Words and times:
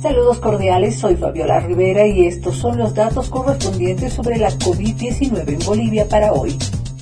Saludos 0.00 0.38
cordiales, 0.38 0.96
soy 0.96 1.16
Fabiola 1.16 1.58
Rivera 1.58 2.06
y 2.06 2.24
estos 2.26 2.56
son 2.56 2.78
los 2.78 2.94
datos 2.94 3.28
correspondientes 3.28 4.12
sobre 4.12 4.38
la 4.38 4.50
COVID-19 4.50 5.48
en 5.48 5.66
Bolivia 5.66 6.08
para 6.08 6.32
hoy. 6.32 6.56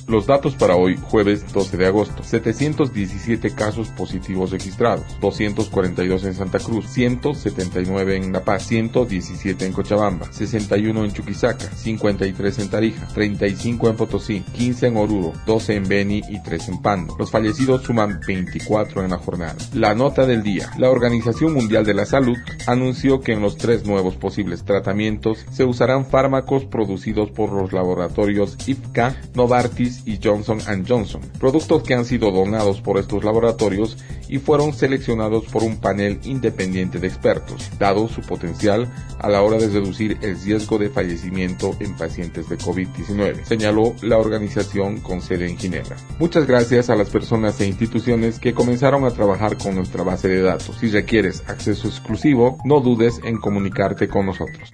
Los 0.07 0.25
datos 0.25 0.55
para 0.55 0.77
hoy, 0.77 0.95
jueves 0.95 1.51
12 1.51 1.75
de 1.75 1.85
agosto. 1.85 2.23
717 2.23 3.53
casos 3.53 3.89
positivos 3.89 4.51
registrados, 4.51 5.03
242 5.19 6.23
en 6.23 6.33
Santa 6.33 6.59
Cruz, 6.59 6.87
179 6.87 8.15
en 8.15 8.31
La 8.31 8.45
Paz, 8.45 8.63
117 8.67 9.65
en 9.65 9.73
Cochabamba, 9.73 10.31
61 10.31 11.03
en 11.03 11.11
Chuquisaca, 11.11 11.69
53 11.75 12.59
en 12.59 12.69
Tarija, 12.69 13.07
35 13.09 13.89
en 13.89 13.95
Potosí, 13.97 14.39
15 14.53 14.87
en 14.87 14.95
Oruro, 14.95 15.33
12 15.45 15.75
en 15.75 15.83
Beni 15.89 16.21
y 16.29 16.41
3 16.41 16.69
en 16.69 16.81
Pando. 16.81 17.17
Los 17.19 17.29
fallecidos 17.29 17.83
suman 17.83 18.21
24 18.25 19.03
en 19.03 19.11
la 19.11 19.17
jornada. 19.17 19.57
La 19.73 19.93
nota 19.93 20.25
del 20.25 20.41
día. 20.41 20.71
La 20.77 20.89
Organización 20.89 21.53
Mundial 21.53 21.85
de 21.85 21.93
la 21.93 22.05
Salud 22.05 22.37
anunció 22.65 23.19
que 23.19 23.33
en 23.33 23.41
los 23.41 23.57
tres 23.57 23.85
nuevos 23.85 24.15
posibles 24.15 24.63
tratamientos 24.63 25.45
se 25.51 25.65
usarán 25.65 26.05
fármacos 26.05 26.63
producidos 26.63 27.29
por 27.31 27.51
los 27.51 27.73
laboratorios 27.73 28.57
IFCA, 28.65 29.13
Novartis 29.33 29.96
y 30.05 30.19
Johnson 30.23 30.59
Johnson, 30.87 31.21
productos 31.39 31.83
que 31.83 31.93
han 31.93 32.05
sido 32.05 32.31
donados 32.31 32.81
por 32.81 32.97
estos 32.97 33.23
laboratorios 33.23 33.97
y 34.27 34.39
fueron 34.39 34.73
seleccionados 34.73 35.45
por 35.45 35.63
un 35.63 35.77
panel 35.77 36.19
independiente 36.23 36.99
de 36.99 37.07
expertos, 37.07 37.69
dado 37.79 38.07
su 38.07 38.21
potencial 38.21 38.91
a 39.19 39.29
la 39.29 39.41
hora 39.41 39.57
de 39.57 39.69
reducir 39.69 40.17
el 40.21 40.39
riesgo 40.39 40.77
de 40.77 40.89
fallecimiento 40.89 41.75
en 41.79 41.95
pacientes 41.95 42.49
de 42.49 42.57
COVID-19, 42.57 43.43
señaló 43.43 43.93
la 44.01 44.17
organización 44.17 44.99
con 45.01 45.21
sede 45.21 45.49
en 45.49 45.57
Ginebra. 45.57 45.95
Muchas 46.19 46.47
gracias 46.47 46.89
a 46.89 46.95
las 46.95 47.09
personas 47.09 47.59
e 47.61 47.67
instituciones 47.67 48.39
que 48.39 48.53
comenzaron 48.53 49.05
a 49.05 49.11
trabajar 49.11 49.57
con 49.57 49.75
nuestra 49.75 50.03
base 50.03 50.27
de 50.27 50.41
datos. 50.41 50.77
Si 50.79 50.89
requieres 50.89 51.43
acceso 51.47 51.87
exclusivo, 51.87 52.57
no 52.65 52.79
dudes 52.79 53.19
en 53.23 53.37
comunicarte 53.37 54.07
con 54.07 54.25
nosotros. 54.25 54.73